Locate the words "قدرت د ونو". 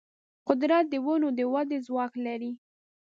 0.47-1.29